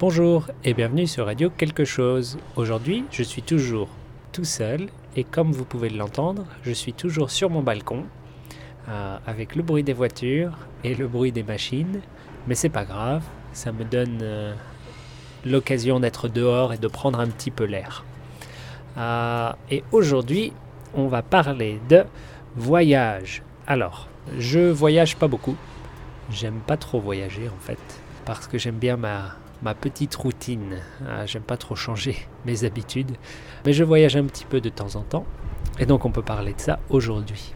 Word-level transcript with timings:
Bonjour 0.00 0.48
et 0.64 0.74
bienvenue 0.74 1.06
sur 1.06 1.26
Radio 1.26 1.50
Quelque 1.50 1.84
chose. 1.84 2.36
Aujourd'hui, 2.56 3.04
je 3.12 3.22
suis 3.22 3.42
toujours 3.42 3.88
tout 4.32 4.42
seul 4.42 4.88
et 5.14 5.22
comme 5.22 5.52
vous 5.52 5.64
pouvez 5.64 5.88
l'entendre, 5.88 6.46
je 6.64 6.72
suis 6.72 6.92
toujours 6.92 7.30
sur 7.30 7.48
mon 7.48 7.62
balcon 7.62 8.02
euh, 8.88 9.16
avec 9.24 9.54
le 9.54 9.62
bruit 9.62 9.84
des 9.84 9.92
voitures 9.92 10.58
et 10.82 10.96
le 10.96 11.06
bruit 11.06 11.30
des 11.30 11.44
machines. 11.44 12.00
Mais 12.48 12.56
c'est 12.56 12.70
pas 12.70 12.84
grave, 12.84 13.22
ça 13.52 13.70
me 13.70 13.84
donne 13.84 14.18
euh, 14.20 14.52
l'occasion 15.44 16.00
d'être 16.00 16.26
dehors 16.26 16.72
et 16.72 16.78
de 16.78 16.88
prendre 16.88 17.20
un 17.20 17.28
petit 17.28 17.52
peu 17.52 17.62
l'air. 17.62 18.04
Euh, 18.98 19.52
et 19.70 19.84
aujourd'hui, 19.92 20.52
on 20.94 21.06
va 21.06 21.22
parler 21.22 21.80
de 21.88 22.02
voyage. 22.56 23.44
Alors, 23.68 24.08
je 24.38 24.72
voyage 24.72 25.14
pas 25.14 25.28
beaucoup. 25.28 25.56
J'aime 26.32 26.58
pas 26.66 26.76
trop 26.76 26.98
voyager 26.98 27.48
en 27.48 27.60
fait, 27.60 27.78
parce 28.24 28.48
que 28.48 28.58
j'aime 28.58 28.78
bien 28.78 28.96
ma, 28.96 29.36
ma 29.62 29.74
petite 29.74 30.14
routine. 30.14 30.78
Ah, 31.08 31.26
j'aime 31.26 31.42
pas 31.42 31.56
trop 31.56 31.76
changer 31.76 32.16
mes 32.46 32.64
habitudes, 32.64 33.12
mais 33.64 33.72
je 33.72 33.84
voyage 33.84 34.16
un 34.16 34.24
petit 34.24 34.44
peu 34.44 34.60
de 34.60 34.68
temps 34.68 34.96
en 34.96 35.02
temps, 35.02 35.26
et 35.78 35.86
donc 35.86 36.04
on 36.04 36.10
peut 36.10 36.22
parler 36.22 36.52
de 36.54 36.60
ça 36.60 36.80
aujourd'hui. 36.90 37.54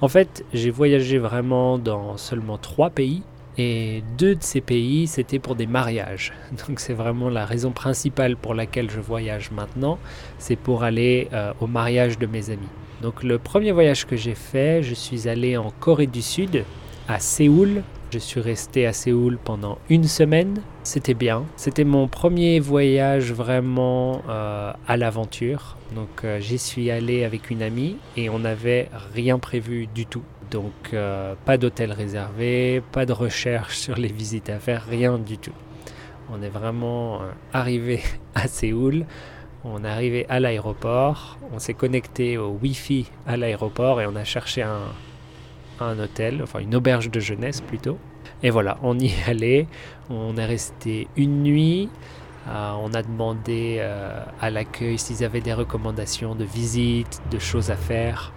En 0.00 0.08
fait, 0.08 0.44
j'ai 0.52 0.70
voyagé 0.70 1.18
vraiment 1.18 1.78
dans 1.78 2.16
seulement 2.16 2.58
trois 2.58 2.90
pays, 2.90 3.22
et 3.58 4.02
deux 4.18 4.34
de 4.34 4.42
ces 4.42 4.60
pays, 4.60 5.06
c'était 5.06 5.38
pour 5.38 5.54
des 5.54 5.66
mariages. 5.66 6.32
Donc 6.68 6.78
c'est 6.78 6.92
vraiment 6.92 7.30
la 7.30 7.46
raison 7.46 7.70
principale 7.70 8.36
pour 8.36 8.54
laquelle 8.54 8.90
je 8.90 9.00
voyage 9.00 9.50
maintenant, 9.50 9.98
c'est 10.38 10.56
pour 10.56 10.82
aller 10.82 11.28
euh, 11.32 11.52
au 11.60 11.66
mariage 11.66 12.18
de 12.18 12.26
mes 12.26 12.50
amis. 12.50 12.68
Donc 13.02 13.22
le 13.22 13.38
premier 13.38 13.72
voyage 13.72 14.06
que 14.06 14.16
j'ai 14.16 14.34
fait, 14.34 14.82
je 14.82 14.94
suis 14.94 15.28
allé 15.28 15.56
en 15.56 15.70
Corée 15.70 16.06
du 16.06 16.22
Sud, 16.22 16.64
à 17.08 17.18
Séoul. 17.18 17.82
Je 18.16 18.20
suis 18.22 18.40
resté 18.40 18.86
à 18.86 18.94
Séoul 18.94 19.36
pendant 19.36 19.76
une 19.90 20.04
semaine. 20.04 20.62
C'était 20.84 21.12
bien. 21.12 21.44
C'était 21.56 21.84
mon 21.84 22.08
premier 22.08 22.60
voyage 22.60 23.30
vraiment 23.30 24.22
euh, 24.30 24.72
à 24.88 24.96
l'aventure. 24.96 25.76
Donc 25.94 26.24
euh, 26.24 26.40
j'y 26.40 26.56
suis 26.56 26.90
allé 26.90 27.24
avec 27.24 27.50
une 27.50 27.60
amie 27.60 27.98
et 28.16 28.30
on 28.30 28.38
n'avait 28.38 28.88
rien 29.12 29.38
prévu 29.38 29.86
du 29.94 30.06
tout. 30.06 30.22
Donc 30.50 30.72
euh, 30.94 31.34
pas 31.44 31.58
d'hôtel 31.58 31.92
réservé, 31.92 32.82
pas 32.90 33.04
de 33.04 33.12
recherche 33.12 33.76
sur 33.76 33.96
les 33.96 34.08
visites 34.08 34.48
à 34.48 34.60
faire, 34.60 34.86
rien 34.88 35.18
du 35.18 35.36
tout. 35.36 35.52
On 36.32 36.40
est 36.40 36.48
vraiment 36.48 37.20
arrivé 37.52 38.00
à 38.34 38.48
Séoul. 38.48 39.04
On 39.62 39.84
est 39.84 39.88
arrivé 39.88 40.24
à 40.30 40.40
l'aéroport, 40.40 41.36
on 41.52 41.58
s'est 41.58 41.74
connecté 41.74 42.38
au 42.38 42.58
Wi-Fi 42.62 43.10
à 43.26 43.36
l'aéroport 43.36 44.00
et 44.00 44.06
on 44.06 44.16
a 44.16 44.24
cherché 44.24 44.62
un, 44.62 44.80
un 45.80 45.98
hôtel, 45.98 46.40
enfin 46.42 46.60
une 46.60 46.74
auberge 46.74 47.10
de 47.10 47.20
jeunesse 47.20 47.60
plutôt. 47.60 47.98
Et 48.42 48.50
voilà, 48.50 48.78
on 48.82 48.98
y 48.98 49.12
allé, 49.26 49.66
on 50.10 50.36
est 50.36 50.44
resté 50.44 51.08
une 51.16 51.42
nuit, 51.42 51.88
euh, 52.48 52.72
on 52.80 52.92
a 52.94 53.02
demandé 53.02 53.78
euh, 53.80 54.22
à 54.40 54.50
l'accueil 54.50 54.98
s'ils 54.98 55.24
avaient 55.24 55.40
des 55.40 55.52
recommandations 55.52 56.34
de 56.34 56.44
visites, 56.44 57.20
de 57.30 57.38
choses 57.38 57.70
à 57.70 57.76
faire. 57.76 58.32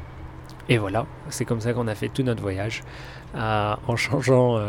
Et 0.68 0.78
voilà, 0.78 1.06
c'est 1.30 1.46
comme 1.46 1.62
ça 1.62 1.74
qu'on 1.74 1.88
a 1.88 1.96
fait 1.96 2.10
tout 2.10 2.24
notre 2.24 2.42
voyage, 2.42 2.84
euh, 3.36 3.76
en 3.88 3.96
changeant 3.96 4.60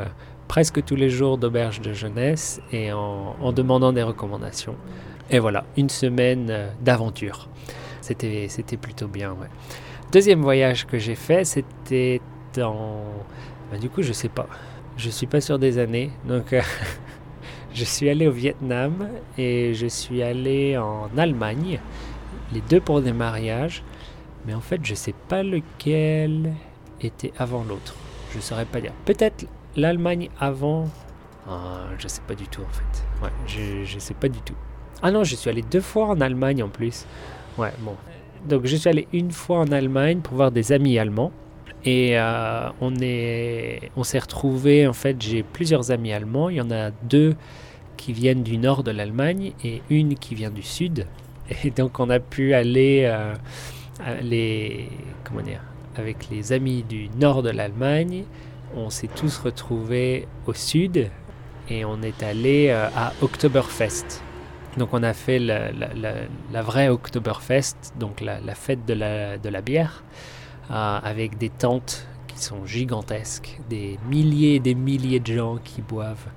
presque 0.48 0.83
tous 0.85 0.97
les 0.97 1.11
jours 1.11 1.39
d'auberge 1.39 1.81
de 1.81 1.93
jeunesse 1.93 2.61
et 2.73 2.93
en, 2.93 3.37
en, 3.41 3.53
demandant 3.53 3.93
des 3.93 4.03
recommandations. 4.03 4.77
Et 5.31 5.39
voilà, 5.39 5.65
une 5.77 5.91
semaine 5.91 6.71
d'aventure. 6.81 7.48
C'était 8.01 8.77
plutôt 8.81 9.09
bien. 9.09 9.33
Ouais. 9.33 9.47
Deuxième 10.11 10.41
voyage 10.41 10.87
que 10.87 10.98
j'ai 10.98 11.15
fait, 11.15 11.45
c'était 11.45 12.21
dans... 12.55 13.03
Bah, 13.70 13.79
du 13.79 13.89
coup, 13.89 14.03
je 14.03 14.12
sais 14.12 14.29
pas. 14.29 14.47
Je 14.97 15.11
suis 15.11 15.27
pas 15.27 15.41
sûr 15.41 15.59
des 15.59 15.79
années. 15.79 16.11
Donc, 16.27 16.53
euh, 16.53 16.62
je 17.75 17.84
suis 17.84 18.09
allé 18.09 18.27
au 18.27 18.33
Vietnam 18.33 19.08
et 19.39 19.74
je 19.74 19.86
suis 19.86 20.23
allé 20.23 20.77
en 20.77 21.08
Allemagne. 21.17 21.80
Les 22.52 22.61
deux 22.63 22.80
pour 22.80 23.01
des 23.01 23.13
mariages. 23.13 23.83
Mais 24.47 24.55
en 24.55 24.61
fait, 24.61 24.80
je 24.83 24.95
sais 24.95 25.14
pas 25.29 25.42
lequel 25.42 26.52
était 27.01 27.33
avant 27.39 27.64
l'autre. 27.64 27.95
Je 28.35 28.41
saurais 28.41 28.64
pas 28.64 28.80
dire. 28.80 28.92
Peut-être 29.05 29.47
l'Allemagne 29.77 30.30
avant. 30.39 30.89
Ah, 31.48 31.86
je 31.98 32.08
sais 32.08 32.23
pas 32.27 32.35
du 32.35 32.47
tout 32.47 32.63
en 32.63 32.73
fait. 32.73 33.24
Ouais, 33.24 33.33
je, 33.47 33.85
je 33.85 33.98
sais 33.98 34.14
pas 34.14 34.29
du 34.29 34.41
tout. 34.41 34.55
Ah 35.03 35.11
non, 35.11 35.24
je 35.24 35.35
suis 35.35 35.51
allé 35.51 35.63
deux 35.63 35.80
fois 35.80 36.07
en 36.08 36.20
Allemagne 36.20 36.63
en 36.63 36.69
plus. 36.69 37.07
Ouais, 37.58 37.73
bon. 37.80 37.97
Donc 38.48 38.67
je 38.67 38.77
suis 38.77 38.89
allé 38.89 39.08
une 39.13 39.30
fois 39.30 39.58
en 39.58 39.73
Allemagne 39.73 40.20
pour 40.20 40.36
voir 40.36 40.51
des 40.51 40.73
amis 40.73 40.98
allemands. 40.98 41.33
Et 41.85 42.18
euh, 42.18 42.68
on 42.80 42.95
est, 43.01 43.91
on 43.96 44.05
s'est 44.05 44.18
retrouvé 44.18 44.86
en 44.86 44.92
fait, 44.92 45.20
j'ai 45.20 45.42
plusieurs 45.42 45.91
amis 45.91 46.13
allemands. 46.13 46.51
Il 46.51 46.57
y 46.57 46.61
en 46.61 46.70
a 46.70 46.91
deux 46.91 47.36
qui 47.96 48.13
viennent 48.13 48.42
du 48.42 48.58
nord 48.58 48.83
de 48.83 48.91
l'Allemagne 48.91 49.52
et 49.64 49.83
une 49.91 50.14
qui 50.14 50.35
vient 50.35 50.51
du 50.51 50.63
sud. 50.63 51.07
Et 51.64 51.70
donc 51.70 51.98
on 51.98 52.11
a 52.11 52.20
pu 52.20 52.55
aller 52.55 53.02
euh, 53.05 53.35
les, 54.23 54.89
comment 55.24 55.42
dire, 55.42 55.63
avec 55.96 56.29
les 56.30 56.52
amis 56.52 56.83
du 56.83 57.08
nord 57.18 57.42
de 57.42 57.51
l'Allemagne. 57.51 58.24
On 58.77 58.91
s'est 58.91 59.08
tous 59.08 59.39
retrouvés 59.39 60.29
au 60.47 60.55
sud 60.55 61.11
et 61.68 61.85
on 61.85 62.02
est 62.02 62.23
allé 62.23 62.68
euh, 62.68 62.89
à 62.95 63.12
Oktoberfest. 63.20 64.23
Donc 64.77 64.91
on 64.92 65.02
a 65.02 65.12
fait 65.12 65.39
la, 65.41 66.62
vraie 66.62 66.89
Oktoberfest, 66.89 67.95
donc 67.98 68.20
la, 68.20 68.39
fête 68.55 68.86
de 68.86 68.95
la, 68.95 69.39
de 69.39 69.48
la 69.48 69.61
bière. 69.61 70.05
Euh, 70.70 70.98
avec 71.03 71.36
des 71.36 71.48
tentes 71.48 72.07
qui 72.29 72.39
sont 72.39 72.64
gigantesques, 72.64 73.58
des 73.69 73.98
milliers 74.08 74.55
et 74.55 74.61
des 74.61 74.77
milliers 74.77 75.19
de 75.19 75.33
gens 75.33 75.57
qui 75.57 75.83
boivent 75.83 76.29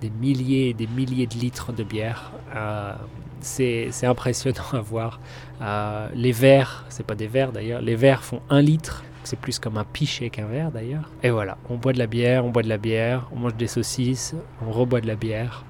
des 0.00 0.10
milliers 0.10 0.70
et 0.70 0.74
des 0.74 0.86
milliers 0.86 1.26
de 1.26 1.34
litres 1.34 1.72
de 1.72 1.84
bière. 1.84 2.32
Euh, 2.56 2.94
c'est 3.40 4.06
impressionnant 4.06 4.64
à 4.72 4.80
voir. 4.80 5.20
Euh, 5.60 6.08
les 6.14 6.32
verres, 6.32 6.86
c'est 6.88 7.06
pas 7.06 7.14
des 7.14 7.26
verres 7.26 7.52
d'ailleurs, 7.52 7.82
les 7.82 7.94
verres 7.94 8.24
font 8.24 8.40
un 8.50 8.62
litre. 8.62 9.04
C'est 9.24 9.38
plus 9.38 9.58
comme 9.60 9.76
un 9.76 9.84
pichet 9.84 10.30
qu'un 10.30 10.46
verre 10.46 10.72
d'ailleurs. 10.72 11.10
Et 11.22 11.30
voilà, 11.30 11.58
on 11.68 11.76
boit 11.76 11.92
de 11.92 11.98
la 11.98 12.08
bière, 12.08 12.44
on 12.44 12.50
boit 12.50 12.62
de 12.62 12.68
la 12.68 12.78
bière, 12.78 13.28
on 13.32 13.38
mange 13.38 13.54
des 13.56 13.68
saucisses, 13.68 14.34
on 14.66 14.72
reboit 14.72 15.00
de 15.00 15.06
la 15.06 15.14
bière. 15.14 15.64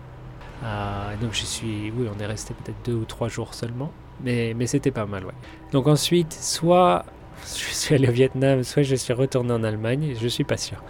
Euh, 0.65 1.17
donc 1.21 1.33
je 1.33 1.45
suis, 1.45 1.91
oui, 1.91 2.07
on 2.15 2.19
est 2.21 2.27
resté 2.27 2.55
peut-être 2.55 2.79
deux 2.85 2.95
ou 2.95 3.05
trois 3.05 3.29
jours 3.29 3.53
seulement, 3.53 3.91
mais, 4.23 4.55
mais 4.57 4.67
c'était 4.67 4.93
pas 4.93 5.07
mal, 5.07 5.27
ouais. 5.27 5.35
Donc 5.73 5.87
ensuite, 5.87 6.33
soit 6.33 7.05
je 7.47 7.75
suis 7.75 7.95
allé 7.95 8.09
au 8.09 8.13
Vietnam, 8.13 8.63
soit 8.63 8.83
je 8.83 8.95
suis 8.95 9.13
retourné 9.13 9.53
en 9.53 9.65
Allemagne, 9.65 10.15
je 10.21 10.29
suis 10.29 10.45
pas 10.45 10.57
sûr. 10.57 10.83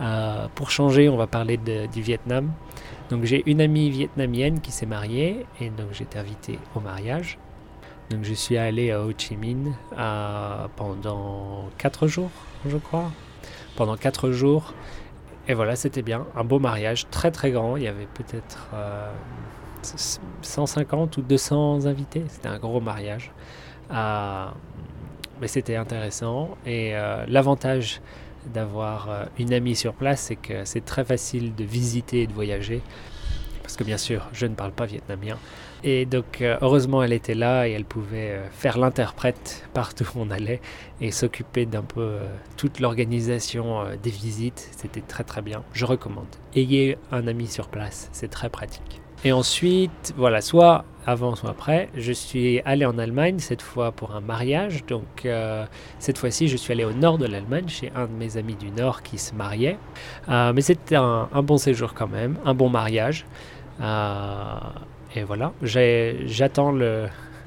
Euh, 0.00 0.46
pour 0.54 0.70
changer, 0.70 1.08
on 1.08 1.16
va 1.16 1.26
parler 1.26 1.56
du 1.56 2.02
Vietnam. 2.02 2.52
Donc 3.10 3.24
j'ai 3.24 3.42
une 3.50 3.60
amie 3.60 3.90
vietnamienne 3.90 4.60
qui 4.60 4.70
s'est 4.70 4.86
mariée 4.86 5.46
et 5.60 5.70
donc 5.70 5.88
j'étais 5.92 6.18
invité 6.18 6.58
au 6.74 6.80
mariage. 6.80 7.38
Donc 8.10 8.24
je 8.24 8.34
suis 8.34 8.56
allé 8.56 8.90
à 8.90 9.02
Ho 9.02 9.12
Chi 9.16 9.36
Minh 9.36 9.74
euh, 9.98 10.66
pendant 10.76 11.68
4 11.78 12.06
jours, 12.06 12.30
je 12.66 12.76
crois. 12.76 13.10
Pendant 13.76 13.96
4 13.96 14.30
jours. 14.30 14.74
Et 15.46 15.54
voilà, 15.54 15.76
c'était 15.76 16.02
bien. 16.02 16.26
Un 16.36 16.44
beau 16.44 16.58
mariage, 16.58 17.08
très 17.10 17.30
très 17.30 17.50
grand. 17.50 17.76
Il 17.76 17.82
y 17.82 17.88
avait 17.88 18.06
peut-être 18.06 18.68
euh, 18.74 19.10
150 20.42 21.16
ou 21.16 21.22
200 21.22 21.86
invités. 21.86 22.24
C'était 22.28 22.48
un 22.48 22.58
gros 22.58 22.80
mariage. 22.80 23.32
Euh, 23.90 24.46
mais 25.40 25.48
c'était 25.48 25.76
intéressant. 25.76 26.56
Et 26.66 26.94
euh, 26.94 27.24
l'avantage 27.28 28.00
d'avoir 28.46 29.10
euh, 29.10 29.24
une 29.38 29.52
amie 29.52 29.76
sur 29.76 29.94
place, 29.94 30.22
c'est 30.22 30.36
que 30.36 30.64
c'est 30.64 30.84
très 30.84 31.04
facile 31.04 31.54
de 31.54 31.64
visiter 31.64 32.22
et 32.22 32.26
de 32.26 32.32
voyager. 32.32 32.80
Parce 33.62 33.76
que 33.76 33.84
bien 33.84 33.98
sûr, 33.98 34.28
je 34.32 34.46
ne 34.46 34.54
parle 34.54 34.72
pas 34.72 34.86
vietnamien. 34.86 35.36
Et 35.84 36.06
donc, 36.06 36.40
euh, 36.40 36.56
heureusement, 36.62 37.02
elle 37.02 37.12
était 37.12 37.34
là 37.34 37.68
et 37.68 37.72
elle 37.72 37.84
pouvait 37.84 38.40
faire 38.50 38.78
l'interprète 38.78 39.68
partout 39.74 40.04
où 40.14 40.20
on 40.20 40.30
allait 40.30 40.60
et 41.00 41.10
s'occuper 41.10 41.66
d'un 41.66 41.82
peu 41.82 42.18
toute 42.56 42.80
l'organisation 42.80 43.84
des 44.02 44.10
visites. 44.10 44.70
C'était 44.76 45.02
très 45.02 45.24
très 45.24 45.42
bien. 45.42 45.62
Je 45.72 45.84
recommande. 45.84 46.26
Ayez 46.54 46.96
un 47.12 47.26
ami 47.26 47.46
sur 47.46 47.68
place, 47.68 48.08
c'est 48.12 48.28
très 48.28 48.48
pratique. 48.48 49.00
Et 49.24 49.32
ensuite, 49.32 50.14
voilà, 50.16 50.40
soit 50.40 50.84
avant, 51.04 51.34
soit 51.34 51.50
après, 51.50 51.88
je 51.96 52.12
suis 52.12 52.60
allé 52.64 52.84
en 52.84 52.98
Allemagne, 52.98 53.38
cette 53.38 53.62
fois 53.62 53.90
pour 53.90 54.14
un 54.14 54.20
mariage. 54.20 54.84
Donc, 54.86 55.24
euh, 55.24 55.64
cette 55.98 56.18
fois-ci, 56.18 56.48
je 56.48 56.56
suis 56.56 56.72
allé 56.72 56.84
au 56.84 56.92
nord 56.92 57.18
de 57.18 57.26
l'Allemagne, 57.26 57.66
chez 57.68 57.90
un 57.96 58.06
de 58.06 58.12
mes 58.12 58.36
amis 58.36 58.54
du 58.54 58.70
nord 58.70 59.02
qui 59.02 59.18
se 59.18 59.34
mariait. 59.34 59.78
Euh, 60.28 60.52
mais 60.54 60.60
c'était 60.60 60.96
un, 60.96 61.28
bon 61.42 61.56
séjour 61.56 61.94
quand 61.94 62.08
même, 62.08 62.36
un 62.44 62.54
bon 62.54 62.68
mariage. 62.68 63.26
Euh, 63.80 64.58
et 65.16 65.24
voilà, 65.24 65.52
j'attends. 65.62 66.74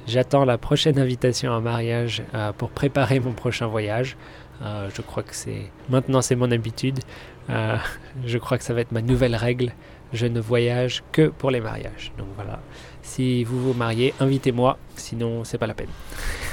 J'attends 0.08 0.46
la 0.46 0.58
prochaine 0.58 0.98
invitation 0.98 1.52
à 1.52 1.58
un 1.58 1.62
mariage 1.62 2.24
pour 2.58 2.72
préparer 2.72 3.20
mon 3.20 3.34
prochain 3.34 3.68
voyage. 3.68 4.18
Je 4.62 5.02
crois 5.04 5.22
que 5.22 5.36
c'est 5.36 5.70
maintenant 5.90 6.24
c'est 6.24 6.36
mon 6.36 6.52
habitude. 6.52 7.00
Je 8.26 8.38
crois 8.40 8.58
que 8.58 8.64
ça 8.64 8.74
va 8.74 8.82
être 8.82 8.92
ma 8.92 9.04
nouvelle 9.04 9.36
règle 9.36 9.74
je 10.14 10.26
ne 10.28 10.40
voyage 10.40 11.04
que 11.12 11.28
pour 11.28 11.52
les 11.52 11.62
mariages. 11.62 12.12
Donc 12.18 12.28
voilà, 12.36 12.60
si 13.02 13.44
vous 13.44 13.60
vous 13.62 13.74
mariez, 13.74 14.14
invitez-moi, 14.20 14.78
sinon 14.96 15.44
c'est 15.44 15.58
pas 15.58 15.68
la 15.68 15.74
peine. 15.74 15.90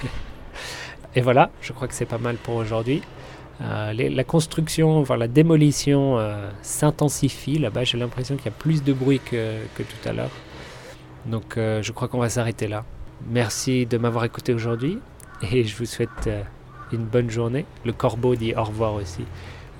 Et 1.15 1.21
voilà, 1.21 1.51
je 1.61 1.73
crois 1.73 1.89
que 1.89 1.95
c'est 1.95 2.07
pas 2.07 2.19
mal 2.19 2.37
pour 2.37 2.55
aujourd'hui. 2.57 3.03
Euh, 3.61 3.93
la 3.93 4.25
construction, 4.25 4.99
enfin 4.99 5.17
la 5.17 5.27
démolition 5.27 6.19
euh, 6.19 6.49
s'intensifie 6.63 7.59
là-bas. 7.59 7.85
J'ai 7.85 7.99
l'impression 7.99 8.37
qu'il 8.37 8.47
y 8.47 8.49
a 8.49 8.53
plus 8.53 8.85
de 8.85 8.93
bruit 8.93 9.21
que, 9.21 9.57
que 9.75 9.83
tout 9.83 10.09
à 10.09 10.13
l'heure. 10.13 10.31
Donc 11.27 11.55
je 11.57 11.93
crois 11.93 12.09
qu'on 12.09 12.21
va 12.21 12.29
s'arrêter 12.29 12.69
là. 12.69 12.85
Merci 13.29 13.85
de 13.85 13.99
m'avoir 13.99 14.25
écouté 14.25 14.55
aujourd'hui 14.55 14.99
et 15.43 15.65
je 15.65 15.77
vous 15.77 15.85
souhaite 15.85 16.31
une 16.93 17.05
bonne 17.05 17.29
journée. 17.29 17.67
Le 17.85 17.93
corbeau 17.93 18.35
dit 18.37 18.55
au 18.55 18.63
revoir 18.63 18.95
aussi. 18.95 19.25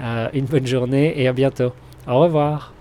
une 0.01 0.47
bonne 0.47 0.67
journée 0.67 1.19
et 1.19 1.29
à 1.29 1.33
bientôt. 1.33 1.73
Au 2.07 2.21
revoir. 2.21 2.73